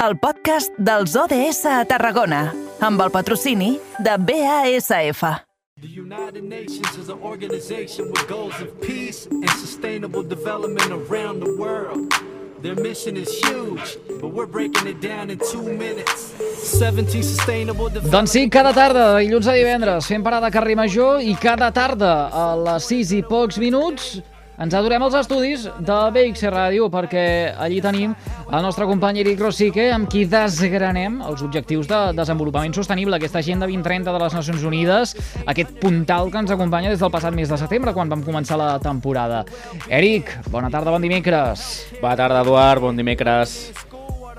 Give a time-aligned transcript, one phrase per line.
[0.00, 2.46] el podcast dels ODS a Tarragona,
[2.80, 5.20] amb el patrocini de BASF.
[5.80, 11.52] The United Nations is an organization with goals of peace and sustainable development around the
[11.60, 12.08] world.
[12.62, 16.32] Their mission is huge, but we're breaking it down in two minutes.
[16.80, 20.76] 17 sustainable development Doncs sí, cada tarda, de dilluns a divendres, fem parada a Carrer
[20.76, 24.20] Major i cada tarda, a les 6 i pocs minuts,
[24.60, 27.24] ens adorem als estudis de BX Ràdio perquè
[27.56, 28.12] allí tenim
[28.50, 33.68] el nostre company Eric Rosique amb qui desgranem els objectius de desenvolupament sostenible, aquesta agenda
[33.70, 35.14] 2030 de les Nacions Unides,
[35.46, 38.74] aquest puntal que ens acompanya des del passat mes de setembre quan vam començar la
[38.82, 39.46] temporada.
[39.88, 41.86] Eric, bona tarda, bon dimecres.
[42.02, 43.89] Bona tarda, Eduard, bon dimecres.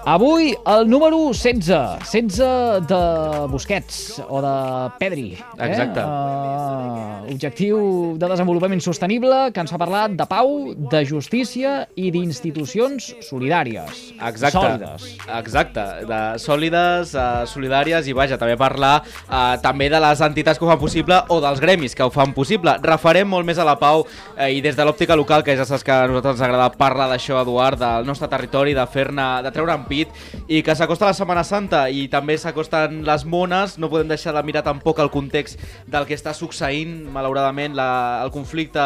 [0.03, 5.37] Avui el número 16, 16 de Busquets o de Pedri.
[5.59, 6.01] Exacte.
[6.01, 6.05] Eh?
[6.05, 7.81] Uh, objectiu
[8.17, 14.07] de desenvolupament sostenible que ens ha parlat de pau, de justícia i d'institucions solidàries.
[14.17, 14.57] Exacte.
[14.57, 15.05] Sòlides.
[15.37, 20.65] Exacte, de sòlides, uh, solidàries i vaja, també parlar uh, també de les entitats que
[20.65, 22.73] ho fan possible o dels gremis que ho fan possible.
[22.81, 25.85] Referem molt més a la pau uh, i des de l'òptica local, que ja saps
[25.85, 29.77] que a nosaltres ens agrada parlar d'això, Eduard, del nostre territori, de fer-ne, de treure
[29.91, 30.07] pit
[30.47, 34.43] i que s'acosta la Setmana Santa i també s'acosten les mones, no podem deixar de
[34.47, 35.59] mirar tampoc el context
[35.91, 38.79] del que està succeint, malauradament, la, el conflicte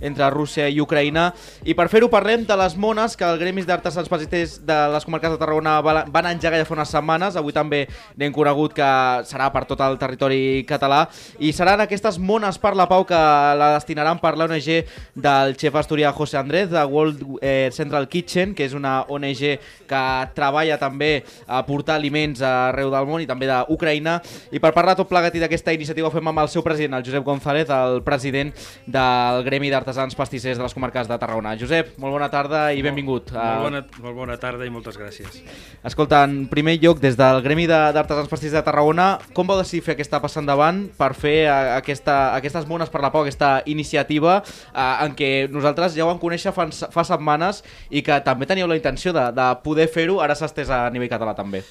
[0.00, 1.32] entre Rússia i Ucraïna.
[1.66, 5.32] I per fer-ho parlem de les mones que el Gremis d'Artesans Pesiters de les comarques
[5.34, 7.36] de Tarragona va- van engegar ja fa unes setmanes.
[7.36, 7.82] Avui també
[8.16, 8.90] n'hem conegut que
[9.26, 11.08] serà per tot el territori català.
[11.42, 13.18] I seran aquestes mones per la pau que
[13.58, 14.70] la destinaran per l'ONG
[15.14, 19.42] del xef asturià José Andrés, de World eh, Central Kitchen, que és una ONG
[19.88, 20.02] que
[20.36, 24.20] treballa també a portar aliments arreu del món i també d'Ucraïna.
[24.52, 27.04] I per parlar tot plegat i d'aquesta iniciativa ho fem amb el seu president, el
[27.04, 28.52] Josep González, el president
[28.86, 31.56] del Gremi d'Artesans Pastissers de les comarques de Tarragona.
[31.58, 33.32] Josep, molt bona tarda i benvingut.
[33.32, 35.42] Molt bona, molt bona tarda i moltes gràcies.
[35.84, 39.96] Escolta, en primer lloc, des del Gremi d'Artesans Pastissers de Tarragona, com vau decidir fer
[39.96, 45.04] aquesta passa endavant per fer eh, aquesta, aquestes mones per la pau, aquesta iniciativa eh,
[45.06, 48.78] en què nosaltres ja ho vam conèixer fa, fa setmanes i que també teníeu la
[48.78, 51.62] intenció de, de poder fer-ho, ara s'ha estès a nivell català també.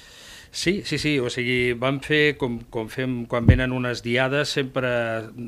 [0.54, 4.90] Sí, sí, sí, o sigui, vam fer, com, com fem quan venen unes diades, sempre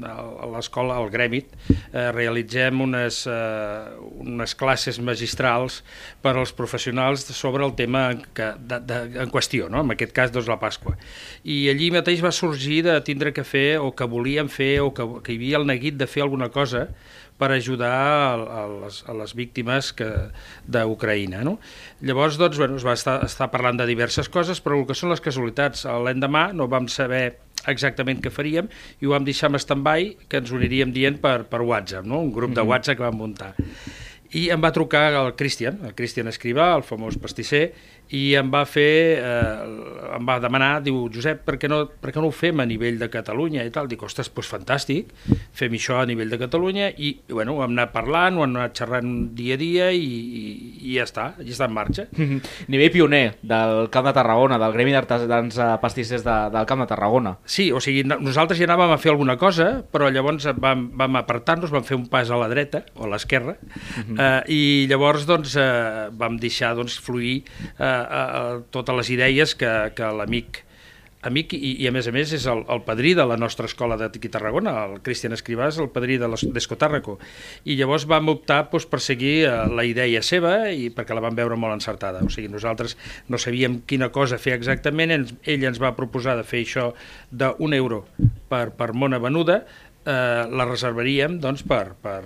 [0.08, 1.50] a l'escola, al Grèmit,
[1.92, 5.82] eh, realitzem unes, eh, unes classes magistrals
[6.24, 9.84] per als professionals sobre el tema que, de, de, en qüestió, no?
[9.84, 10.96] en aquest cas doncs, la Pasqua.
[11.44, 15.04] I allí mateix va sorgir de tindre que fer, o que volíem fer, o que,
[15.20, 16.88] que hi havia el neguit de fer alguna cosa
[17.38, 19.90] per ajudar a, a, les, a les víctimes
[20.70, 21.42] d'Ucraïna.
[21.46, 21.56] No?
[22.04, 25.12] Llavors, doncs, bueno, es va estar, estar parlant de diverses coses, però el que són
[25.12, 27.24] les casualitats, l'endemà no vam saber
[27.70, 28.68] exactament què faríem
[29.00, 32.22] i ho vam deixar en stand-by, que ens ho aniríem dient per, per WhatsApp, no?
[32.22, 33.54] un grup de WhatsApp que vam muntar.
[34.34, 37.68] I em va trucar el Cristian, el Cristian Escrivà, el famós pastisser,
[38.14, 42.20] i em va fer, eh, em va demanar, diu, Josep, per què, no, per què
[42.22, 43.88] no ho fem a nivell de Catalunya i tal?
[43.90, 45.08] Dic, ostres, doncs fantàstic,
[45.56, 48.76] fem això a nivell de Catalunya i, bueno, ho hem anat parlant, ho hem anat
[48.78, 50.44] xerrant dia a dia i, i,
[50.90, 52.06] i ja està, ja està en marxa.
[52.72, 56.88] Nivell pioner del Camp de Tarragona, del Gremi d'Artesans eh, Pastissers de, del Camp de
[56.92, 57.34] Tarragona.
[57.44, 61.16] Sí, o sigui, no- nosaltres ja anàvem a fer alguna cosa, però llavors vam, vam
[61.20, 63.56] apartar-nos, vam fer un pas a la dreta o a l'esquerra,
[64.18, 64.60] eh, i
[64.90, 67.40] llavors doncs, eh, vam deixar doncs, fluir
[67.78, 70.64] eh, eh, totes les idees que, que l'amic
[71.24, 73.96] amic i, i a més a més és el, el padrí de la nostra escola
[73.96, 77.16] d'aquí a Tarragona, el Cristian Escrivà és el padrí de l'Es- d'Escotàrraco
[77.64, 81.36] i llavors vam optar doncs, per seguir eh, la idea seva i perquè la vam
[81.38, 82.96] veure molt encertada, o sigui, nosaltres
[83.32, 86.90] no sabíem quina cosa fer exactament, ens, ell ens va proposar de fer això
[87.32, 88.04] d'un euro
[88.52, 89.62] per, per mona venuda,
[90.04, 92.20] eh, la reservaríem doncs, per, per,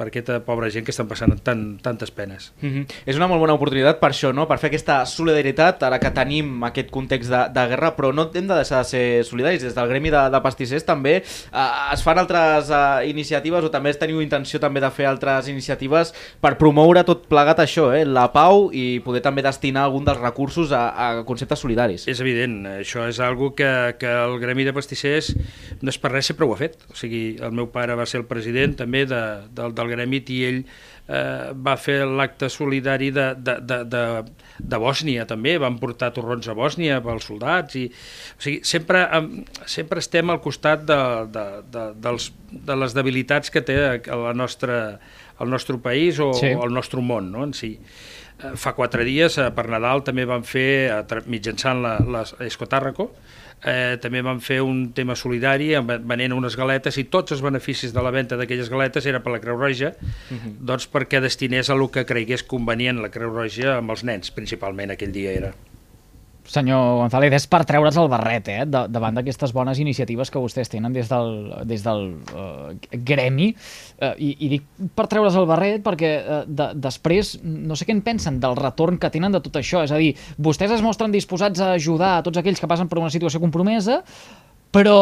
[0.00, 2.50] per aquesta pobra gent que estan passant tant, tantes penes.
[2.62, 3.00] Mm -hmm.
[3.04, 4.46] És una molt bona oportunitat per això, no?
[4.48, 8.46] per fer aquesta solidaritat, ara que tenim aquest context de, de guerra, però no hem
[8.48, 9.62] de deixar de ser solidaris.
[9.62, 13.92] Des del Gremi de, de Pastissers també eh, es fan altres eh, iniciatives o també
[13.94, 18.04] teniu intenció també de fer altres iniciatives per promoure tot plegat això, eh?
[18.04, 22.06] la pau i poder també destinar algun dels recursos a, a conceptes solidaris.
[22.08, 25.34] És evident, això és algo que, que el Gremi de Pastissers
[25.82, 26.78] no és per res, sempre ho ha fet.
[26.90, 29.20] O sigui, el meu pare va ser el president també de,
[29.52, 34.02] del, del Gremi i ell eh, va fer l'acte solidari de, de, de, de,
[34.58, 39.32] de Bòsnia també, van portar torrons a Bòsnia pels soldats i, o sigui, sempre, em-
[39.66, 41.00] sempre estem al costat de,
[41.34, 43.76] de, de, dels, de les debilitats que té
[44.06, 44.78] la nostra,
[45.40, 46.46] el nostre país o, Sí.
[46.50, 46.54] sí.
[46.54, 47.74] o el nostre món no, en si.
[48.42, 53.10] Eh, Fa quatre dies, eh, per Nadal, també van fer, tra- mitjançant la, la Escotàrraco,
[53.64, 58.00] eh, també van fer un tema solidari venent unes galetes i tots els beneficis de
[58.02, 59.92] la venda d'aquelles galetes era per la Creu Roja,
[60.60, 64.90] doncs perquè destinés a el que cregués convenient la Creu Roja amb els nens, principalment
[64.96, 65.52] aquell dia era.
[66.50, 70.94] Senyor González, és per treure's el barret, eh, davant d'aquestes bones iniciatives que vostès tenen
[70.96, 71.30] des del,
[71.68, 72.02] des del
[72.34, 72.72] uh,
[73.06, 73.52] gremi,
[74.02, 74.66] uh, i, i dic
[74.98, 78.98] per treure's el barret perquè uh, de, després no sé què en pensen del retorn
[78.98, 82.24] que tenen de tot això, és a dir, vostès es mostren disposats a ajudar a
[82.26, 84.02] tots aquells que passen per una situació compromesa,
[84.70, 84.96] però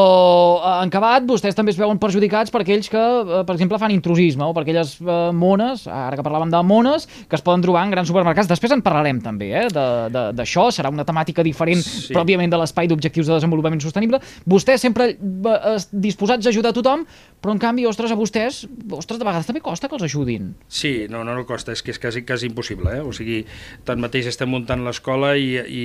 [0.58, 3.92] eh, en acabat vostès també es veuen perjudicats per aquells que, eh, per exemple, fan
[3.92, 7.84] intrusisme o per aquelles eh, mones, ara que parlàvem de mones, que es poden trobar
[7.84, 8.48] en grans supermercats.
[8.48, 12.14] Després en parlarem també eh, d'això, serà una temàtica diferent sí.
[12.16, 14.22] pròpiament de l'espai d'objectius de desenvolupament sostenible.
[14.48, 17.04] Vostès sempre eh, disposats a ajudar a tothom,
[17.38, 20.54] però en canvi, ostres, a vostès, ostres, de vegades també costa que els ajudin.
[20.72, 22.96] Sí, no, no, no costa, és que és quasi, quasi impossible.
[22.98, 23.04] Eh?
[23.04, 23.42] O sigui,
[23.86, 25.84] tanmateix estem muntant l'escola i, i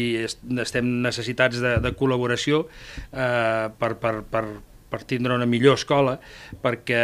[0.63, 2.63] estem necessitats de, de col·laboració
[3.11, 4.43] eh, per, per, per,
[4.89, 6.17] per tindre una millor escola,
[6.63, 7.03] perquè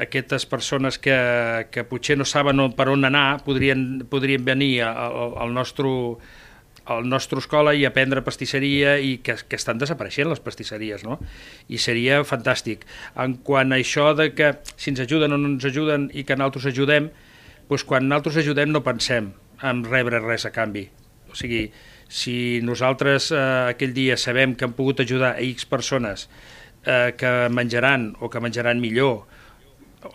[0.00, 1.16] aquestes persones que,
[1.70, 5.90] que potser no saben per on anar podrien, podrien venir al, al nostre
[6.90, 11.20] al nostre escola i aprendre pastisseria i que, que estan desapareixent les pastisseries, no?
[11.70, 12.86] I seria fantàstic.
[13.14, 16.38] En quant a això de que si ens ajuden o no ens ajuden i que
[16.38, 17.10] nosaltres ajudem,
[17.68, 19.30] doncs quan nosaltres ajudem no pensem
[19.62, 20.88] en rebre res a canvi.
[21.30, 21.68] O sigui,
[22.10, 23.40] si nosaltres eh,
[23.70, 26.26] aquell dia sabem que hem pogut ajudar a X persones
[26.82, 29.30] eh, que menjaran o que menjaran millor,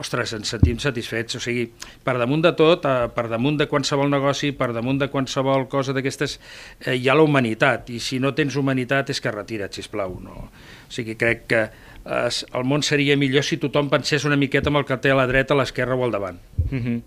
[0.02, 1.38] ostres, ens sentim satisfets.
[1.38, 1.68] O sigui,
[2.04, 5.94] per damunt de tot, eh, per damunt de qualsevol negoci, per damunt de qualsevol cosa
[5.94, 6.40] d'aquestes,
[6.86, 7.90] eh, hi ha la humanitat.
[7.90, 10.20] I si no tens humanitat és que retira't, sisplau.
[10.22, 10.50] No?
[10.88, 14.78] O sigui, crec que eh, el món seria millor si tothom pensés una miqueta amb
[14.78, 16.40] el que té a la dreta, a l'esquerra o al davant.
[16.72, 17.02] Mm -hmm.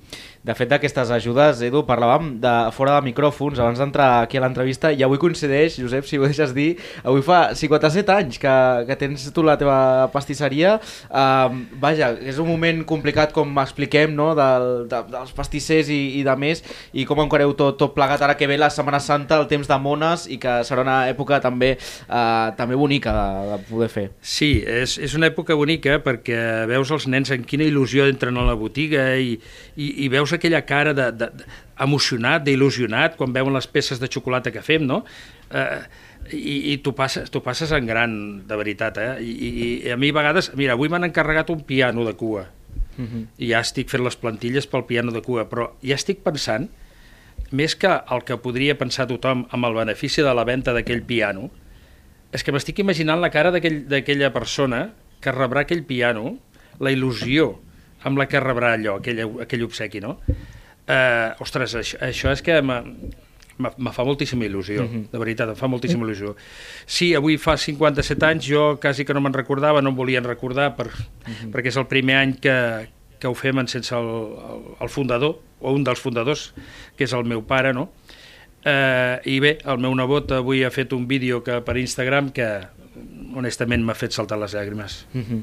[0.46, 4.92] De fet, d'aquestes ajudes, Edu, parlàvem de fora de micròfons abans d'entrar aquí a l'entrevista
[4.94, 6.68] i avui coincideix, Josep, si ho deixes dir,
[7.02, 8.54] avui fa 57 anys que,
[8.86, 10.76] que tens tu la teva pastisseria.
[11.10, 14.30] Uh, vaja, és un moment complicat, com expliquem, no?
[14.38, 16.62] Del, de, dels pastissers i, i de més,
[16.94, 19.80] i com encareu tot, tot plegat ara que ve la Setmana Santa, el temps de
[19.82, 21.74] mones, i que serà una època també,
[22.06, 24.06] uh, també bonica de, de poder fer.
[24.22, 26.38] Sí, és, és una època bonica perquè
[26.70, 29.34] veus els nens en quina il·lusió entren a la botiga i,
[29.74, 31.46] i, i veus aquella cara de, de, de
[31.80, 35.04] emocionat, d'il·lusionat, quan veuen les peces de xocolata que fem, no?
[35.50, 35.80] Eh,
[36.32, 38.12] i, i tu passes, tu passes en gran,
[38.48, 39.12] de veritat, eh?
[39.24, 40.50] I, i, i a mi a vegades...
[40.58, 42.48] Mira, avui m'han encarregat un piano de cua,
[42.98, 43.08] uh mhm.
[43.08, 43.26] -huh.
[43.38, 46.68] i ja estic fent les plantilles pel piano de cua, però ja estic pensant,
[47.50, 51.50] més que el que podria pensar tothom amb el benefici de la venda d'aquell piano,
[52.32, 54.90] és que m'estic imaginant la cara d'aquella aquell, persona
[55.20, 56.38] que rebrà aquell piano,
[56.78, 57.56] la il·lusió
[58.04, 60.18] amb la que rebrà allò, aquell, aquell obsequi, no?
[60.88, 62.60] Eh, ostres, això, això és que
[63.58, 65.10] me fa moltíssima il·lusió, mm -hmm.
[65.12, 66.34] de veritat, em fa moltíssima il·lusió.
[66.86, 70.76] Sí, avui fa 57 anys, jo quasi que no me'n recordava, no em volien recordar,
[70.76, 71.50] per, mm -hmm.
[71.52, 75.72] perquè és el primer any que, que ho fem sense el, el, el fundador, o
[75.72, 76.54] un dels fundadors,
[76.96, 77.90] que és el meu pare, no?
[78.64, 82.48] Eh, I bé, el meu nebot avui ha fet un vídeo que per Instagram que
[83.34, 85.06] honestament m'ha fet saltar les llàgrimes.
[85.12, 85.42] Mm -hmm.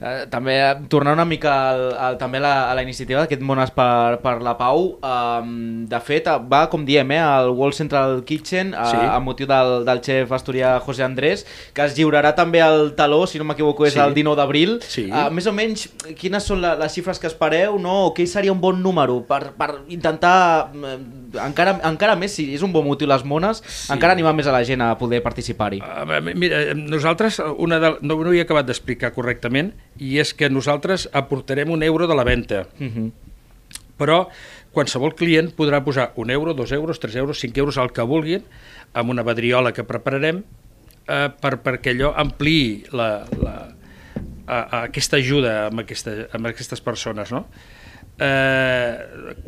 [0.00, 3.42] Eh, també eh, tornar una mica al, al, també a la, a la iniciativa d'aquest
[3.44, 5.52] Mones per, per la Pau um,
[5.88, 8.96] de fet va com diem eh, al World Central Kitchen sí.
[8.96, 11.44] a, a motiu del, del xef asturià José Andrés
[11.76, 14.00] que es lliurarà també el taló si no m'equivoco és sí.
[14.02, 15.06] el 19 d'abril sí.
[15.10, 15.86] uh, més o menys
[16.18, 18.08] quines són la, les xifres que espereu no?
[18.08, 20.96] o què seria un bon número per, per intentar uh,
[21.44, 23.92] encara, encara més si és un bon motiu les mones sí.
[23.92, 28.16] encara animar més a la gent a poder participar-hi uh, mira, nosaltres una de, no,
[28.16, 32.24] no ho he acabat d'explicar correctament i és que nosaltres aportarem un euro de la
[32.24, 32.66] venda.
[32.78, 32.96] Uh mhm.
[32.96, 33.10] -huh.
[33.98, 34.28] Però
[34.72, 38.42] qualsevol client podrà posar un euro, dos euros, tres euros, cinc euros, el que vulguin,
[38.94, 40.42] amb una badriola que prepararem
[41.08, 43.54] eh, per, perquè allò ampliï la, la,
[44.46, 47.46] a, a aquesta ajuda amb, aquesta, amb aquestes persones, no?
[48.20, 48.92] Eh,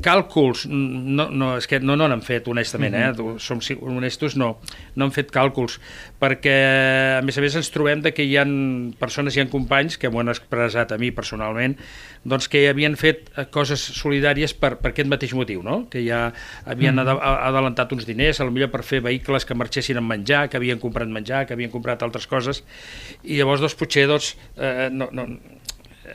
[0.04, 3.10] càlculs no, no, és que no n'han fet honestament, eh?
[3.12, 3.38] -hmm.
[3.38, 4.58] som honestos no,
[4.96, 5.78] no han fet càlculs
[6.20, 9.98] perquè a més a més ens trobem de que hi han persones, hi han companys
[9.98, 11.76] que m'ho han expressat a mi personalment
[12.24, 15.88] doncs que havien fet eh, coses solidàries per, per aquest mateix motiu, no?
[15.90, 16.32] que ja
[16.64, 20.56] havien mm adelantat uns diners, a millor per fer vehicles que marxessin amb menjar, que
[20.56, 22.62] havien comprat menjar, que havien comprat altres coses
[23.22, 25.26] i llavors doncs potser doncs, eh, no, no,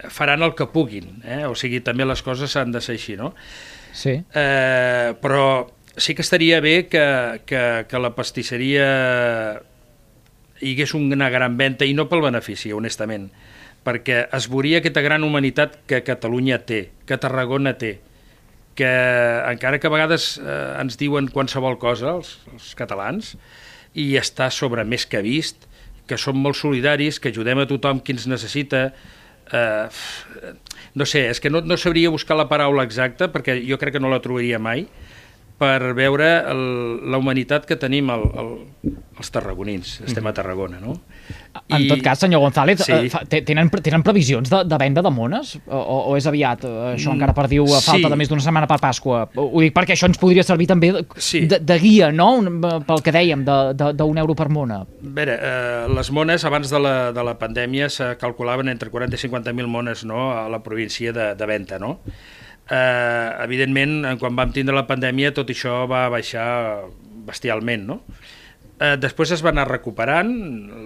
[0.10, 1.44] faran el que puguin, eh?
[1.50, 3.34] o sigui, també les coses s'han de ser així, no?
[3.94, 4.20] Sí.
[4.22, 7.06] Eh, però sí que estaria bé que,
[7.50, 8.88] que, que la pastisseria
[10.60, 13.30] hi hagués una gran venda, i no pel benefici, honestament,
[13.86, 17.98] perquè es veuria aquesta gran humanitat que Catalunya té, que Tarragona té,
[18.80, 18.90] que
[19.50, 23.34] encara que a vegades eh, ens diuen qualsevol cosa, els, els catalans,
[23.98, 25.66] i està sobre més que vist,
[26.08, 28.90] que som molt solidaris, que ajudem a tothom qui ens necessita,
[29.54, 30.54] eh,
[30.96, 34.04] no sé, és que no, no sabria buscar la paraula exacta perquè jo crec que
[34.04, 34.88] no la trobaria mai,
[35.60, 36.62] per veure el,
[37.12, 38.52] la humanitat que tenim el, el,
[39.20, 39.98] els tarragonins.
[40.08, 40.94] Estem a Tarragona, no?
[41.68, 42.94] En tot cas, senyor González, Sí.
[42.94, 45.58] eh, tenen, tenen previsions de, de venda de mones?
[45.68, 45.82] O,
[46.14, 46.64] o és aviat?
[46.64, 48.14] Eh, Això encara per dir a falta sí.
[48.14, 49.26] de més d'una setmana per Pasqua.
[49.36, 51.44] Ho dic perquè això ens podria servir també de, Sí.
[51.52, 52.32] de, de guia, no?
[52.88, 54.82] Pel que dèiem, d'un euro per mona.
[54.88, 59.20] A veure, eh, les mones abans de la, de la pandèmia se calculaven entre 40
[59.20, 61.98] i 50.000 mones no, a la província de, de venda, no?
[62.70, 66.50] Eh, evidentment, quan vam tindre la pandèmia, tot això va baixar
[67.26, 68.02] bestialment, no?
[68.80, 70.30] Eh, després es va anar recuperant,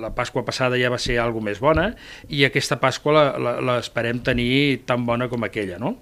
[0.02, 1.92] la Pasqua passada ja va ser algo més bona,
[2.30, 3.28] i aquesta Pasqua
[3.62, 5.98] l'esperem tenir tan bona com aquella, no?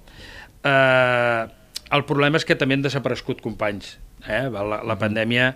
[0.63, 1.41] Eh,
[1.91, 3.97] el problema és que també han desaparegut companys.
[4.23, 4.45] Eh?
[4.53, 5.51] La, la pandèmia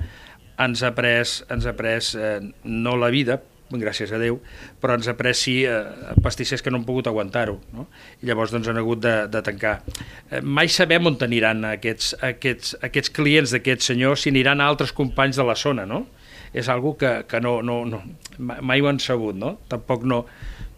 [0.60, 3.40] ens ha pres, ens ha pres eh, no la vida,
[3.74, 4.38] gràcies a Déu,
[4.82, 5.82] però ens sí eh,
[6.22, 7.58] pastissers que no han pogut aguantar-ho.
[7.74, 7.88] No?
[8.22, 9.82] I llavors doncs, han hagut de, de tancar.
[10.30, 14.94] Eh, mai sabem on aniran aquests, aquests, aquests clients d'aquest senyor, si aniran a altres
[14.94, 16.06] companys de la zona, no?
[16.54, 18.02] És algo que, que no, no, no,
[18.38, 19.58] mai ho han sabut, no?
[19.68, 20.22] Tampoc no,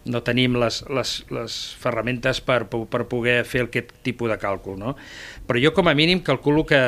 [0.08, 4.96] no tenim les, les, les ferramentes per, per poder fer aquest tipus de càlcul, no?
[5.46, 6.80] Però jo com a mínim calculo que,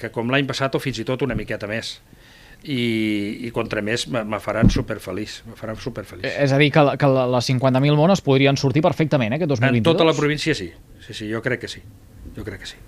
[0.00, 1.96] que com l'any passat o fins i tot una miqueta més.
[2.64, 6.24] I, i contra més me, faran superfeliç, me faran superfeliç.
[6.30, 9.84] Eh, És a dir, que, que les 50.000 mones podrien sortir perfectament, eh, aquest 2022?
[9.84, 10.70] En tota la província sí.
[11.04, 11.84] Sí, sí, jo crec que sí.
[12.34, 12.80] Jo crec que sí.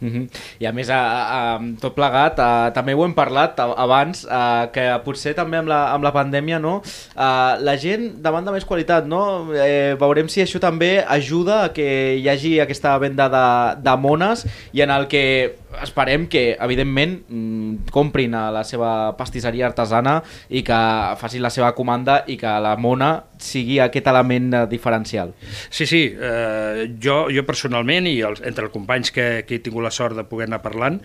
[0.00, 0.26] Mhm.
[0.60, 4.68] I a més, a, a, tot plegat, a, també ho hem parlat a, abans, a,
[4.72, 6.82] que potser també amb la, amb la pandèmia no,
[7.14, 9.22] a, la gent demanda més qualitat, no?
[9.56, 11.88] Eh, veurem si això també ajuda a que
[12.20, 13.46] hi hagi aquesta venda de,
[13.86, 14.44] de mones
[14.76, 15.24] i en el que
[15.82, 20.78] esperem que, evidentment, mm, comprin a la seva pastisseria artesana i que
[21.20, 25.34] facin la seva comanda i que la mona sigui aquest element eh, diferencial.
[25.68, 29.84] Sí, sí, eh, jo, jo personalment i els, entre els companys que, que he tingut
[29.84, 31.00] la sort de poder anar parlant,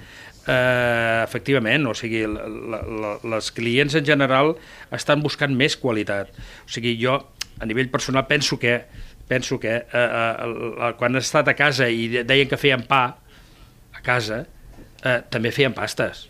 [0.48, 4.56] eh, efectivament, o sigui, la, la, les clients en general
[4.94, 6.32] estan buscant més qualitat.
[6.65, 7.18] O sigui, jo,
[7.62, 8.82] a nivell personal, penso que
[9.32, 13.21] penso que eh, eh, quan he estat a casa i de- deien que feien pa
[14.05, 14.46] casa,
[15.03, 16.27] eh, també feien pastes.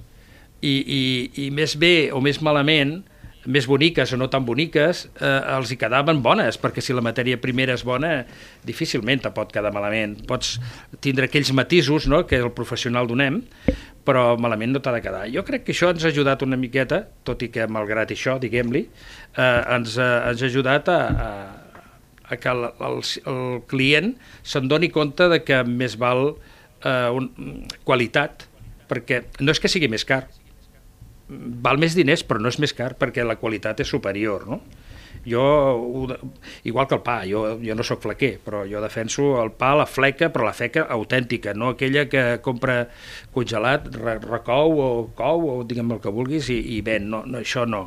[0.62, 1.02] I, i,
[1.48, 3.00] I més bé o més malament,
[3.46, 7.40] més boniques o no tan boniques, eh, els hi quedaven bones, perquè si la matèria
[7.42, 8.20] primera és bona,
[8.68, 10.20] difícilment te pot quedar malament.
[10.30, 10.60] Pots
[11.02, 13.42] tindre aquells matisos no?, que el professional donem,
[14.06, 15.26] però malament no t'ha de quedar.
[15.34, 18.86] Jo crec que això ens ha ajudat una miqueta, tot i que malgrat això, diguem-li,
[18.86, 21.84] eh, ens, ha, ens ha ajudat a, a,
[22.30, 27.32] a que el, el, el client se'n doni compte de que més val eh, un,
[27.88, 28.48] qualitat,
[28.92, 30.26] perquè no és que sigui més car,
[31.32, 34.62] val més diners però no és més car perquè la qualitat és superior, no?
[35.22, 36.08] Jo,
[36.66, 39.86] igual que el pa, jo, jo no sóc flequer, però jo defenso el pa, la
[39.86, 42.88] fleca, però la fleca autèntica, no aquella que compra
[43.36, 47.44] congelat, re, recou o cou, o diguem el que vulguis, i, i ven, no, no,
[47.46, 47.84] això no.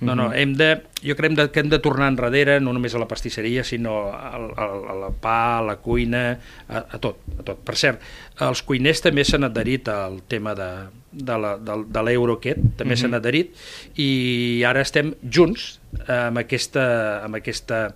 [0.00, 0.70] No, no, hem de,
[1.04, 4.48] jo crec de, que hem de tornar enrere, no només a la pastisseria, sinó al,
[4.56, 6.38] al, a la pa, a la cuina,
[6.68, 7.60] a, a tot, a tot.
[7.66, 8.00] Per cert,
[8.40, 10.70] els cuiners també s'han adherit al tema de,
[11.12, 13.52] de l'euro aquest, també s'han adherit,
[14.00, 15.74] i ara estem junts
[16.08, 16.86] amb aquesta,
[17.26, 17.90] amb aquesta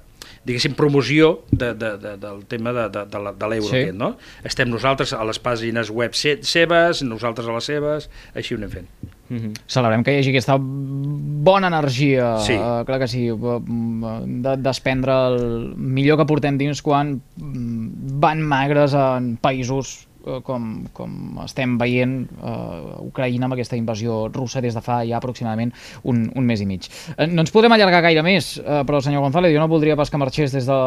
[0.45, 3.81] diguéssim, promoció de, de, de, del tema de, de, de, l'euro Sí.
[3.83, 4.15] aquest, no?
[4.45, 8.73] Estem nosaltres a les pàgines web se seves, nosaltres a les seves, així ho anem
[8.73, 8.89] fent.
[9.29, 9.53] Mhm.
[9.67, 12.53] Celebrem que hi hagi aquesta bona energia, Sí.
[12.55, 18.95] eh, clar que sí, de desprendre el millor que portem dins quan mm, van magres
[18.95, 20.14] en països eh,
[20.45, 25.73] com, com estem veient eh, Ucraïna amb aquesta invasió russa des de fa ja aproximadament
[26.03, 26.89] un, un mes i mig.
[27.17, 30.11] Eh, no ens podrem allargar gaire més, eh, però senyor González, jo no voldria pas
[30.11, 30.79] que marxés des de,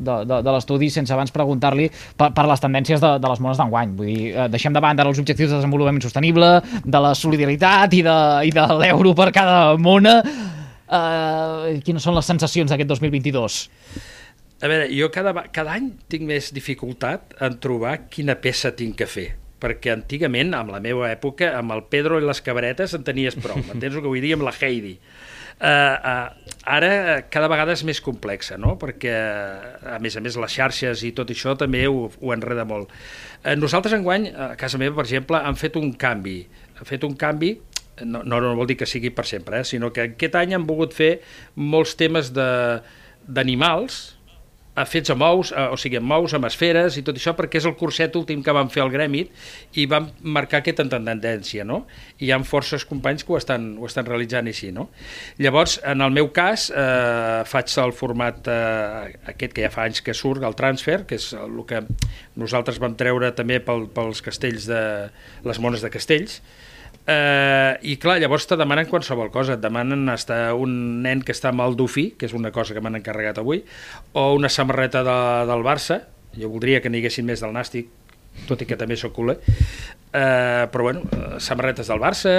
[0.00, 3.60] de, de, de l'estudi sense abans preguntar-li per, per les tendències de, de les mones
[3.60, 3.96] d'enguany.
[3.98, 6.52] Vull dir, eh, deixem de banda els objectius de desenvolupament sostenible,
[6.84, 8.16] de la solidaritat i de,
[8.48, 10.20] i de l'euro per cada mona.
[10.90, 13.60] Eh, quines són les sensacions d'aquest 2022?
[14.60, 19.08] A veure, jo cada, cada any tinc més dificultat en trobar quina peça tinc que
[19.08, 23.36] fer perquè antigament, amb la meva època, amb el Pedro i les cabretes en tenies
[23.36, 24.94] prou, m'entens el que vull dir amb la Heidi.
[25.60, 28.78] Uh, uh, ara eh, cada vegada és més complexa, no?
[28.80, 29.12] perquè
[29.92, 32.88] a més a més les xarxes i tot això també ho, ho enreda molt.
[33.42, 36.38] Uh, nosaltres enguany, a casa meva, per exemple, han fet un canvi.
[36.78, 37.58] Han fet un canvi
[38.00, 39.68] no, no, no vol dir que sigui per sempre, eh?
[39.68, 41.10] sinó que aquest any han volgut fer
[41.60, 42.80] molts temes de-
[43.28, 44.00] d'animals
[44.88, 47.66] fets amb ous, eh, o sigui, amb ous, amb esferes i tot això, perquè és
[47.68, 49.32] el curset últim que vam fer al Grèmit
[49.80, 51.84] i vam marcar aquesta tendència, no?
[52.18, 54.88] I hi ha forces companys que ho estan, ho estan realitzant així, no?
[55.38, 60.04] Llavors, en el meu cas, eh, faig el format eh, aquest que ja fa anys
[60.06, 61.82] que surt, el transfer, que és el que
[62.40, 64.82] nosaltres vam treure també pel, pels castells de
[65.46, 66.40] les mones de castells,
[67.10, 71.50] Eh, I clar, llavors te demanen qualsevol cosa, et demanen estar un nen que està
[71.50, 73.64] amb el Dufí, que és una cosa que m'han encarregat avui,
[74.14, 75.20] o una samarreta de,
[75.50, 76.02] del Barça,
[76.38, 77.88] jo voldria que n'hi més del Nàstic,
[78.46, 79.36] tot i que també sóc culer,
[80.14, 81.02] eh, però bueno,
[81.42, 82.30] samarretes del Barça,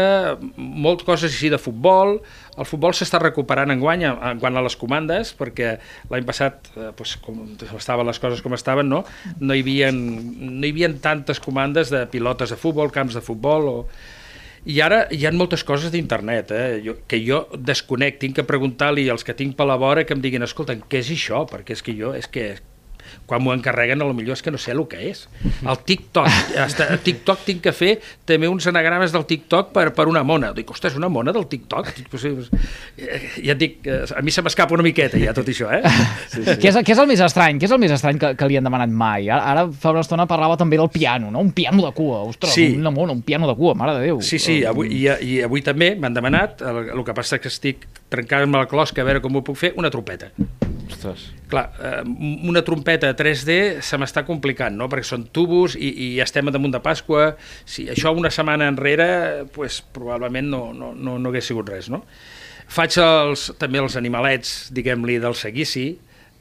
[0.55, 2.15] moltes coses així de futbol,
[2.55, 5.75] el futbol s'està recuperant en guany en quant a les comandes, perquè
[6.13, 7.43] l'any passat, eh, pues, com
[7.77, 9.03] estaven les coses com estaven, no,
[9.39, 13.69] no, hi havia, no hi havia tantes comandes de pilotes de futbol, camps de futbol,
[13.71, 13.77] o
[14.65, 16.81] i ara hi ha moltes coses d'internet, eh?
[16.85, 20.21] jo, que jo desconec, tinc que preguntar-li als que tinc per la vora que em
[20.21, 21.45] diguin, escolta, què és això?
[21.49, 22.51] Perquè és que jo, és que
[23.25, 25.23] quan m'ho encarreguen, a lo millor és que no sé el que és.
[25.61, 26.27] El TikTok,
[26.59, 27.93] hasta, el TikTok tinc que fer
[28.27, 30.51] també uns anagrames del TikTok per, per una mona.
[30.55, 31.91] Dic, ostres, una mona del TikTok?
[32.11, 35.69] Pues, eh, ja et dic, eh, a mi se m'escapa una miqueta ja tot això,
[35.71, 35.81] eh?
[36.31, 36.55] Sí, sí.
[36.61, 37.59] Què, és, què és el més estrany?
[37.59, 39.29] Què és el més estrany que, que li han demanat mai?
[39.29, 41.43] Ara, ara fa una estona parlava també del piano, no?
[41.43, 42.69] Un piano de cua, ostres, sí.
[42.77, 44.21] una mona, un piano de cua, mare de Déu.
[44.25, 47.87] Sí, sí, avui, i, i avui també m'han demanat, el, el que passa que estic
[48.11, 50.31] trencant-me la closca a veure com ho puc fer, una trompeta.
[50.91, 51.29] Ostres.
[51.51, 52.03] Clar, eh,
[52.47, 54.87] una trompeta 3D se m'està complicant, no?
[54.91, 57.31] perquè són tubos i, i estem damunt de Pasqua.
[57.67, 59.09] Si això una setmana enrere,
[59.55, 61.89] pues, probablement no, no, no, no hagués sigut res.
[61.91, 62.03] No?
[62.71, 65.89] Faig els, també els animalets, diguem-li, del seguici,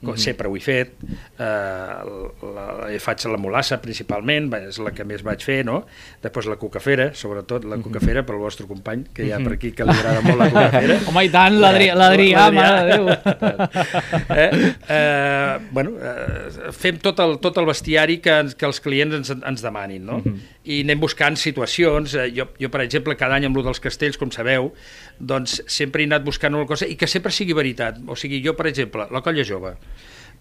[0.02, 0.18] com -hmm.
[0.18, 0.94] sempre ho he fet,
[1.38, 5.84] eh, la, la, faig la molassa principalment, és la que més vaig fer, no?
[6.22, 9.84] Després la cucafera, sobretot la cucafera pel vostre company, que hi ha per aquí que
[9.84, 10.98] li agrada molt la cucafera.
[11.08, 13.08] Home, i tant, l'Adrià, mare de Déu.
[14.42, 14.74] eh?
[14.88, 19.62] Eh, bueno, eh, fem tot el, tot el bestiari que, que els clients ens, ens
[19.62, 20.18] demanin, no?
[20.18, 20.56] Mm -hmm.
[20.64, 24.16] I anem buscant situacions, eh, jo, jo per exemple cada any amb lo dels castells,
[24.16, 24.72] com sabeu,
[25.18, 28.54] doncs sempre he anat buscant una cosa i que sempre sigui veritat, o sigui, jo
[28.56, 29.74] per exemple, la colla jove,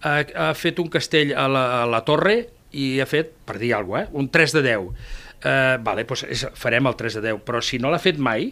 [0.02, 0.16] ha,
[0.48, 2.40] ha fet un castell a la, a la torre
[2.76, 4.90] i ha fet, per dir alguna cosa, eh, un 3 de 10.
[5.40, 8.50] Eh, vale, doncs és, farem el 3 de 10, però si no l'ha fet mai,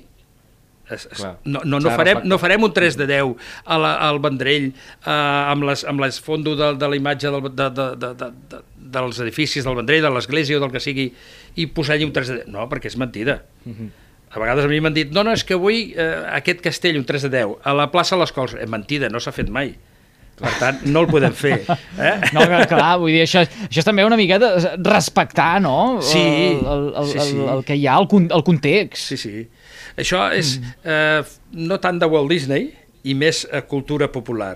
[0.91, 3.35] es, es, no, no, no, farem, no farem un 3 de 10
[3.69, 7.49] a la, al Vendrell eh, amb, les, amb les fondo de, de la imatge del,
[7.53, 8.63] de, de, de, de, de,
[8.97, 11.11] dels edificis del Vendrell, de l'església o del que sigui,
[11.61, 12.53] i posar-hi un 3 de 10.
[12.55, 13.43] No, perquè és mentida.
[13.65, 13.81] Uh mhm.
[13.81, 14.05] -huh.
[14.29, 17.05] A vegades a mi m'han dit, no, no, és que avui eh, aquest castell, un
[17.05, 19.75] 3 de 10, a la plaça les Cols, és mentida, no s'ha fet mai.
[20.39, 21.61] Per tant, no el podem fer.
[21.67, 22.15] Eh?
[22.35, 25.99] No, clar, vull dir, això, això és també una miqueta respectar, no?
[26.05, 26.23] Sí,
[26.59, 27.37] el, el, sí, sí.
[27.37, 29.13] El, el que hi ha, el, el context.
[29.13, 29.47] Sí, sí.
[29.99, 31.23] Això és eh,
[31.59, 32.69] no tant de Walt Disney
[33.09, 34.55] i més eh, cultura popular.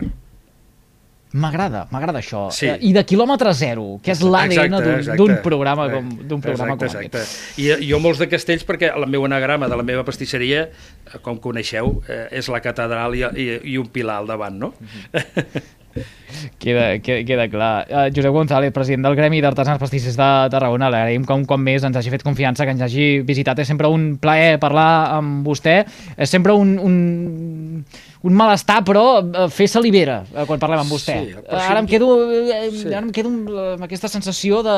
[1.33, 2.47] M'agrada, m'agrada això.
[2.53, 2.69] Sí.
[2.69, 4.77] I de quilòmetre zero, que és l'ADN
[5.17, 7.23] d'un programa com, d'un programa exacte, com exacte.
[7.25, 7.61] aquest.
[7.63, 11.41] I jo molts de castells, perquè el meu anagrama de la meva pastisseria, eh, com
[11.41, 14.75] coneixeu, eh, és la catedral i, i, i un pilar al davant, no?
[14.81, 15.71] Mm -hmm.
[16.59, 17.87] Queda, queda, queda clar.
[17.89, 21.97] Uh, Josep González, president del Gremi d'Artesans Pastissers de Tarragona, l'agraïm un cop més ens
[21.99, 23.61] hagi fet confiança, que ens hagi visitat.
[23.61, 25.83] És sempre un plaer parlar amb vostè.
[26.17, 27.85] És sempre un, un
[28.23, 31.17] un malestar, però eh, fer salivera eh, quan parlem amb vostè.
[31.27, 32.87] Sí, ara, em quedo, eh, sí.
[32.93, 33.33] ara em quedo
[33.75, 34.77] amb aquesta sensació de...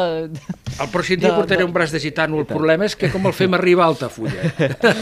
[0.74, 1.68] El pròxim dia de, portaré de...
[1.68, 2.40] un braç de gitano.
[2.40, 4.48] El problema és que com el fem arribar a Altafulla.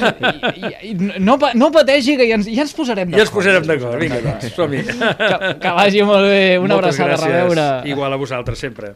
[0.59, 3.23] I, i, no, no pateixi, que ja ens, ja ens posarem d'acord.
[3.23, 4.85] Ja ens posarem d'acord, vinga, doncs, som-hi.
[4.91, 6.45] Que, que vagi molt bé.
[6.59, 7.31] Una Moltes abraçada, gràcies.
[7.31, 7.71] a reveure.
[7.95, 8.95] Igual a vosaltres, sempre.